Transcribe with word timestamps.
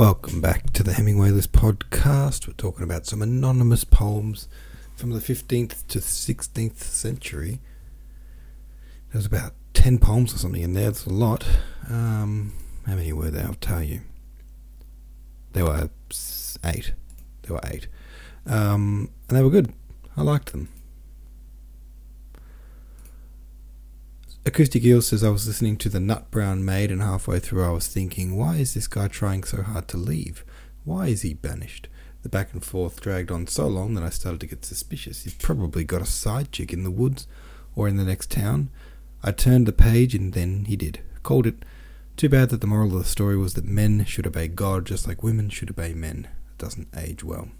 Welcome 0.00 0.40
back 0.40 0.72
to 0.72 0.82
the 0.82 0.94
Hemingway 0.94 1.28
List 1.28 1.52
podcast. 1.52 2.48
We're 2.48 2.54
talking 2.54 2.84
about 2.84 3.04
some 3.04 3.20
anonymous 3.20 3.84
poems 3.84 4.48
from 4.96 5.10
the 5.10 5.18
15th 5.18 5.86
to 5.88 5.98
16th 5.98 6.78
century. 6.78 7.60
There's 9.12 9.26
about 9.26 9.52
10 9.74 9.98
poems 9.98 10.34
or 10.34 10.38
something 10.38 10.62
in 10.62 10.72
there. 10.72 10.86
That's 10.86 11.04
a 11.04 11.10
lot. 11.10 11.46
Um, 11.90 12.54
how 12.86 12.94
many 12.94 13.12
were 13.12 13.28
there? 13.28 13.44
I'll 13.44 13.52
tell 13.52 13.82
you. 13.82 14.00
There 15.52 15.66
were 15.66 15.90
eight. 16.64 16.94
There 17.42 17.56
were 17.56 17.60
eight. 17.66 17.86
Um, 18.46 19.10
and 19.28 19.36
they 19.36 19.42
were 19.42 19.50
good. 19.50 19.70
I 20.16 20.22
liked 20.22 20.52
them. 20.52 20.70
Acoustic 24.46 24.82
Eel 24.84 25.02
says 25.02 25.22
I 25.22 25.28
was 25.28 25.46
listening 25.46 25.76
to 25.76 25.90
the 25.90 26.00
Nut 26.00 26.30
Brown 26.30 26.64
Maid 26.64 26.90
and 26.90 27.02
halfway 27.02 27.40
through 27.40 27.62
I 27.62 27.72
was 27.72 27.86
thinking, 27.86 28.38
why 28.38 28.56
is 28.56 28.72
this 28.72 28.86
guy 28.86 29.06
trying 29.06 29.44
so 29.44 29.62
hard 29.62 29.86
to 29.88 29.98
leave? 29.98 30.46
Why 30.84 31.08
is 31.08 31.20
he 31.20 31.34
banished? 31.34 31.88
The 32.22 32.30
back 32.30 32.54
and 32.54 32.64
forth 32.64 33.02
dragged 33.02 33.30
on 33.30 33.46
so 33.46 33.66
long 33.66 33.92
that 33.94 34.02
I 34.02 34.08
started 34.08 34.40
to 34.40 34.46
get 34.46 34.64
suspicious. 34.64 35.24
He's 35.24 35.34
probably 35.34 35.84
got 35.84 36.00
a 36.00 36.06
side 36.06 36.52
chick 36.52 36.72
in 36.72 36.84
the 36.84 36.90
woods 36.90 37.26
or 37.76 37.86
in 37.86 37.98
the 37.98 38.04
next 38.04 38.30
town. 38.30 38.70
I 39.22 39.32
turned 39.32 39.66
the 39.66 39.72
page 39.72 40.14
and 40.14 40.32
then 40.32 40.64
he 40.64 40.74
did. 40.74 41.00
Called 41.22 41.46
it. 41.46 41.62
Too 42.16 42.30
bad 42.30 42.48
that 42.48 42.62
the 42.62 42.66
moral 42.66 42.96
of 42.96 43.02
the 43.02 43.04
story 43.04 43.36
was 43.36 43.52
that 43.54 43.66
men 43.66 44.06
should 44.06 44.26
obey 44.26 44.48
God 44.48 44.86
just 44.86 45.06
like 45.06 45.22
women 45.22 45.50
should 45.50 45.68
obey 45.68 45.92
men. 45.92 46.28
It 46.52 46.58
doesn't 46.58 46.88
age 46.96 47.22
well. 47.22 47.50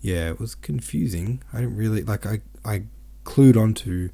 Yeah, 0.00 0.28
it 0.28 0.40
was 0.40 0.56
confusing. 0.56 1.40
I 1.52 1.60
didn't 1.60 1.76
really 1.76 2.02
like 2.02 2.26
I 2.26 2.40
I 2.64 2.84
clued 3.24 3.56
onto 3.56 4.10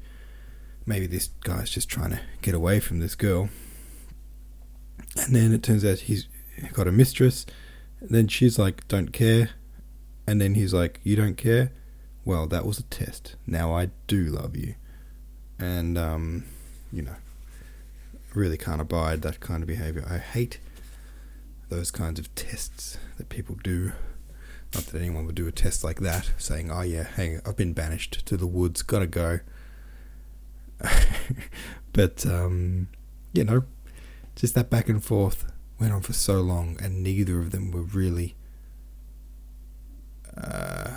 maybe 0.85 1.07
this 1.07 1.29
guy's 1.43 1.69
just 1.69 1.89
trying 1.89 2.11
to 2.11 2.19
get 2.41 2.53
away 2.53 2.79
from 2.79 2.99
this 2.99 3.15
girl. 3.15 3.49
And 5.17 5.35
then 5.35 5.53
it 5.53 5.63
turns 5.63 5.85
out 5.85 5.99
he's 5.99 6.27
got 6.73 6.87
a 6.87 6.91
mistress. 6.91 7.45
And 7.99 8.09
then 8.09 8.27
she's 8.27 8.59
like, 8.59 8.87
don't 8.87 9.13
care. 9.13 9.51
And 10.27 10.41
then 10.41 10.55
he's 10.55 10.73
like, 10.73 10.99
you 11.03 11.15
don't 11.15 11.37
care? 11.37 11.71
Well, 12.25 12.47
that 12.47 12.65
was 12.65 12.79
a 12.79 12.83
test. 12.83 13.35
Now 13.45 13.73
I 13.75 13.89
do 14.07 14.23
love 14.25 14.55
you. 14.55 14.75
And, 15.59 15.97
um, 15.97 16.45
you 16.91 17.01
know, 17.01 17.15
really 18.33 18.57
can't 18.57 18.81
abide 18.81 19.21
that 19.21 19.39
kind 19.39 19.61
of 19.61 19.67
behavior. 19.67 20.05
I 20.09 20.17
hate 20.17 20.59
those 21.69 21.91
kinds 21.91 22.19
of 22.19 22.33
tests 22.35 22.97
that 23.17 23.29
people 23.29 23.57
do. 23.63 23.93
Not 24.73 24.85
that 24.85 24.99
anyone 24.99 25.25
would 25.25 25.35
do 25.35 25.47
a 25.47 25.51
test 25.51 25.83
like 25.83 25.99
that, 25.99 26.31
saying, 26.37 26.71
oh, 26.71 26.81
yeah, 26.81 27.03
hey, 27.03 27.39
I've 27.45 27.57
been 27.57 27.73
banished 27.73 28.25
to 28.25 28.37
the 28.37 28.47
woods, 28.47 28.81
gotta 28.81 29.07
go. 29.07 29.39
but 31.93 32.25
um, 32.25 32.87
you 33.33 33.43
know, 33.43 33.63
just 34.35 34.55
that 34.55 34.69
back 34.69 34.89
and 34.89 35.03
forth 35.03 35.51
went 35.79 35.93
on 35.93 36.01
for 36.01 36.13
so 36.13 36.41
long, 36.41 36.77
and 36.81 37.03
neither 37.03 37.39
of 37.39 37.51
them 37.51 37.71
were 37.71 37.83
really. 37.83 38.35
Uh, 40.35 40.89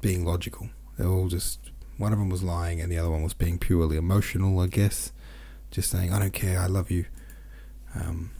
being 0.00 0.24
logical. 0.24 0.68
They 0.98 1.06
were 1.06 1.12
all 1.12 1.28
just 1.28 1.70
one 1.96 2.12
of 2.12 2.18
them 2.18 2.28
was 2.28 2.42
lying, 2.42 2.80
and 2.80 2.92
the 2.92 2.98
other 2.98 3.10
one 3.10 3.22
was 3.22 3.34
being 3.34 3.58
purely 3.58 3.96
emotional. 3.96 4.60
I 4.60 4.66
guess, 4.66 5.12
just 5.70 5.90
saying, 5.90 6.12
"I 6.12 6.18
don't 6.18 6.32
care, 6.32 6.60
I 6.60 6.66
love 6.66 6.90
you." 6.90 7.06
Um, 7.94 8.30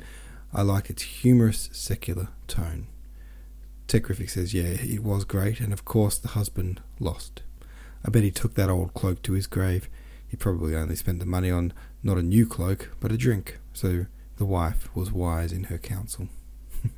I 0.52 0.62
like 0.62 0.90
its 0.90 1.02
humorous 1.02 1.70
secular 1.72 2.28
tone. 2.46 2.88
Techrific 3.88 4.30
says, 4.30 4.52
yeah, 4.52 4.64
it 4.64 5.02
was 5.02 5.24
great, 5.24 5.60
and 5.60 5.72
of 5.72 5.84
course 5.84 6.18
the 6.18 6.28
husband 6.28 6.80
lost. 6.98 7.42
I 8.04 8.10
bet 8.10 8.22
he 8.22 8.30
took 8.30 8.54
that 8.54 8.68
old 8.68 8.94
cloak 8.94 9.22
to 9.22 9.32
his 9.32 9.46
grave. 9.46 9.88
He 10.26 10.36
probably 10.36 10.74
only 10.74 10.96
spent 10.96 11.20
the 11.20 11.26
money 11.26 11.50
on 11.50 11.72
not 12.02 12.18
a 12.18 12.22
new 12.22 12.46
cloak, 12.46 12.90
but 13.00 13.12
a 13.12 13.16
drink, 13.16 13.58
so 13.72 14.06
the 14.36 14.44
wife 14.44 14.94
was 14.94 15.12
wise 15.12 15.52
in 15.52 15.64
her 15.64 15.78
counsel. 15.78 16.28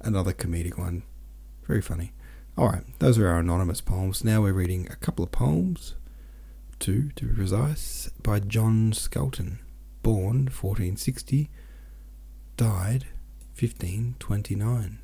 Another 0.00 0.32
comedic 0.32 0.76
one. 0.76 1.04
Very 1.68 1.82
funny. 1.82 2.12
Alright, 2.56 2.84
those 2.98 3.18
are 3.18 3.28
our 3.28 3.40
anonymous 3.40 3.82
poems. 3.82 4.24
Now 4.24 4.40
we're 4.40 4.54
reading 4.54 4.88
a 4.90 4.96
couple 4.96 5.22
of 5.22 5.30
poems, 5.30 5.96
two 6.78 7.10
to 7.16 7.26
be 7.26 7.34
precise, 7.34 8.08
by 8.22 8.40
John 8.40 8.94
Skelton. 8.94 9.58
Born 10.02 10.46
1460, 10.46 11.50
died 12.56 13.04
1529. 13.60 14.98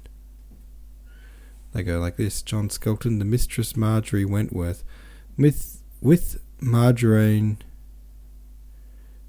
They 1.75 1.82
go 1.82 1.98
like 1.98 2.16
this 2.16 2.41
John 2.41 2.70
Skelton, 2.70 3.19
the 3.19 3.26
Mistress 3.26 3.76
Margery 3.76 4.25
Wentworth, 4.25 4.84
with, 5.36 5.82
with 6.00 6.41
Margarine 6.62 7.58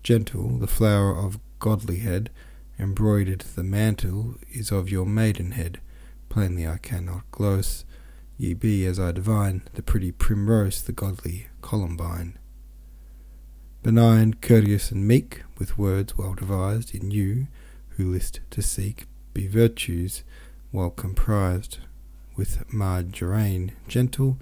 Gentle, 0.03 0.57
the 0.57 0.67
flower 0.67 1.13
of 1.13 1.40
Godlihead, 1.59 2.29
embroidered 2.79 3.41
the 3.41 3.63
mantle 3.63 4.35
is 4.50 4.72
of 4.72 4.90
your 4.90 5.06
maidenhead 5.06 5.81
Plainly 6.35 6.68
I 6.68 6.79
cannot 6.79 7.31
glose, 7.31 7.85
ye 8.38 8.53
be 8.53 8.85
as 8.85 9.00
I 9.00 9.13
divine, 9.13 9.62
the 9.75 9.81
pretty 9.81 10.12
primrose, 10.12 10.81
the 10.81 10.91
godly 10.91 11.47
columbine. 11.62 12.38
Benign, 13.84 14.34
courteous, 14.34 14.91
and 14.91 15.07
meek, 15.07 15.44
with 15.57 15.78
words 15.78 16.18
well 16.18 16.34
devised, 16.34 16.94
in 16.94 17.09
you, 17.09 17.47
who 17.91 18.12
list 18.12 18.41
to 18.51 18.62
seek, 18.62 19.06
be 19.34 19.47
virtues 19.47 20.25
well 20.73 20.90
comprised, 20.90 21.78
with 22.35 22.66
margarine 22.73 23.72
gentle, 23.88 24.38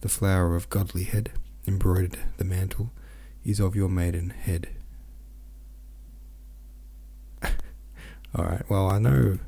the 0.00 0.08
flower 0.08 0.56
of 0.56 0.70
godly 0.70 1.04
head, 1.04 1.32
embroidered 1.66 2.18
the 2.38 2.46
mantle, 2.46 2.92
is 3.44 3.60
of 3.60 3.76
your 3.76 3.90
maiden 3.90 4.30
head. 4.30 4.70
Alright, 8.34 8.70
well, 8.70 8.88
I 8.88 8.98
know 8.98 9.38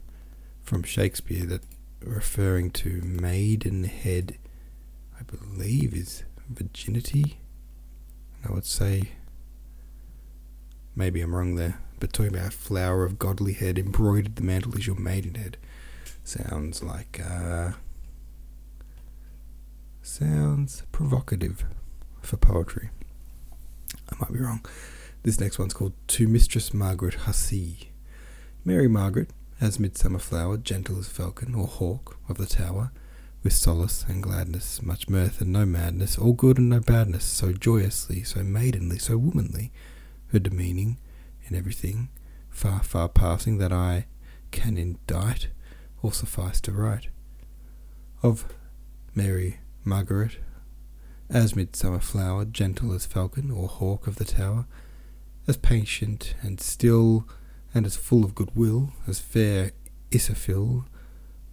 from 0.62 0.82
Shakespeare 0.82 1.46
that 1.46 1.62
referring 2.00 2.70
to 2.70 3.00
maidenhead, 3.02 4.38
I 5.18 5.22
believe, 5.22 5.94
is 5.94 6.24
virginity. 6.48 7.40
I 8.48 8.52
would 8.52 8.66
say, 8.66 9.10
maybe 10.94 11.20
I'm 11.20 11.34
wrong 11.34 11.56
there, 11.56 11.80
but 12.00 12.12
talking 12.12 12.34
about 12.34 12.48
a 12.48 12.56
flower 12.56 13.04
of 13.04 13.18
godly 13.18 13.52
head, 13.52 13.78
embroidered 13.78 14.36
the 14.36 14.42
mantle 14.42 14.76
is 14.76 14.86
your 14.86 14.96
maidenhead, 14.98 15.56
sounds 16.24 16.82
like, 16.82 17.20
uh, 17.20 17.72
sounds 20.02 20.82
provocative 20.92 21.64
for 22.22 22.36
poetry. 22.36 22.90
I 24.10 24.16
might 24.20 24.32
be 24.32 24.40
wrong. 24.40 24.64
This 25.22 25.40
next 25.40 25.58
one's 25.58 25.74
called 25.74 25.94
To 26.08 26.28
Mistress 26.28 26.72
Margaret 26.72 27.14
Hussey. 27.14 27.90
Mary 28.64 28.88
Margaret, 28.88 29.30
as 29.60 29.78
midsummer 29.78 30.18
flower, 30.18 30.56
gentle 30.56 30.98
as 30.98 31.08
falcon 31.08 31.54
or 31.54 31.66
hawk 31.66 32.18
of 32.28 32.38
the 32.38 32.46
tower, 32.46 32.92
with 33.42 33.52
solace 33.52 34.04
and 34.08 34.22
gladness, 34.22 34.82
much 34.82 35.08
mirth 35.08 35.40
and 35.40 35.52
no 35.52 35.64
madness, 35.64 36.18
all 36.18 36.32
good 36.32 36.58
and 36.58 36.68
no 36.68 36.80
badness, 36.80 37.24
so 37.24 37.52
joyously, 37.52 38.22
so 38.22 38.42
maidenly, 38.42 38.98
so 38.98 39.16
womanly, 39.16 39.72
her 40.28 40.38
demeaning 40.38 40.98
in 41.46 41.56
everything, 41.56 42.08
far, 42.50 42.82
far 42.82 43.08
passing 43.08 43.58
that 43.58 43.72
I 43.72 44.06
can 44.50 44.76
indite 44.76 45.48
or 46.02 46.12
suffice 46.12 46.60
to 46.62 46.72
write. 46.72 47.08
Of 48.22 48.46
Mary 49.14 49.60
Margaret, 49.84 50.38
as 51.30 51.54
midsummer 51.56 52.00
flower, 52.00 52.44
gentle 52.44 52.92
as 52.92 53.06
falcon 53.06 53.50
or 53.50 53.68
hawk 53.68 54.06
of 54.06 54.16
the 54.16 54.24
tower, 54.24 54.66
as 55.46 55.56
patient 55.56 56.34
and 56.42 56.60
still, 56.60 57.28
and 57.74 57.86
as 57.86 57.96
full 57.96 58.24
of 58.24 58.34
goodwill 58.34 58.92
as 59.06 59.20
fair 59.20 59.72
Isaphil, 60.10 60.84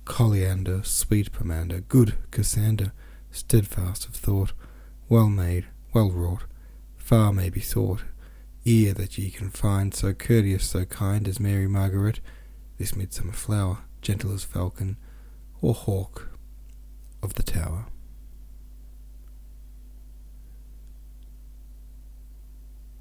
Coriander, 0.05 0.83
sweet 0.83 1.31
Pomander, 1.31 1.85
good 1.87 2.15
Cassander, 2.31 2.93
steadfast 3.31 4.05
of 4.05 4.15
thought, 4.15 4.53
well 5.09 5.29
made, 5.29 5.65
well 5.93 6.11
wrought, 6.11 6.43
far 6.95 7.33
may 7.33 7.49
be 7.49 7.59
sought, 7.59 8.03
ere 8.65 8.93
that 8.93 9.17
ye 9.17 9.29
can 9.29 9.49
find 9.49 9.93
so 9.93 10.13
courteous, 10.13 10.69
so 10.69 10.85
kind 10.85 11.27
as 11.27 11.39
Mary 11.39 11.67
Margaret, 11.67 12.19
this 12.77 12.95
midsummer 12.95 13.33
flower, 13.33 13.79
gentle 14.01 14.33
as 14.33 14.43
falcon, 14.43 14.97
or 15.61 15.73
hawk 15.73 16.29
of 17.21 17.33
the 17.35 17.43
tower. 17.43 17.87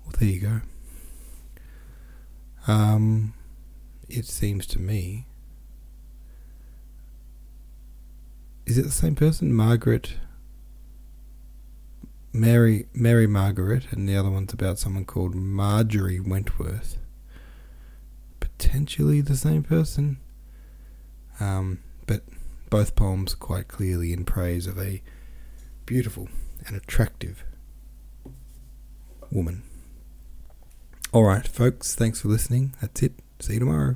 Well, 0.05 0.15
there 0.19 0.29
you 0.29 0.41
go. 0.41 0.61
Um, 2.67 3.35
it 4.09 4.27
seems 4.27 4.67
to 4.69 4.79
me. 4.79 5.27
Is 8.67 8.79
it 8.79 8.83
the 8.83 8.91
same 8.91 9.15
person? 9.15 9.53
Margaret. 9.53 10.15
Mary 12.33 12.87
Mary 12.93 13.29
Margaret, 13.29 13.93
and 13.93 14.09
the 14.09 14.17
other 14.17 14.31
one's 14.31 14.53
about 14.53 14.79
someone 14.79 15.05
called 15.05 15.35
Margery 15.35 16.19
Wentworth. 16.19 16.99
Potentially 18.41 19.21
the 19.21 19.37
same 19.37 19.63
person. 19.63 20.19
Um, 21.39 21.81
but 22.07 22.23
both 22.71 22.97
poems 22.97 23.35
quite 23.35 23.69
clearly 23.69 24.13
in 24.13 24.25
praise 24.25 24.67
of 24.67 24.79
a 24.79 25.03
beautiful 25.87 26.29
and 26.67 26.75
attractive 26.75 27.45
woman. 29.31 29.63
All 31.15 31.23
right, 31.23 31.47
folks, 31.47 31.95
thanks 31.95 32.21
for 32.21 32.27
listening. 32.27 32.75
That's 32.81 33.01
it. 33.05 33.13
See 33.39 33.53
you 33.53 33.61
tomorrow. 33.61 33.95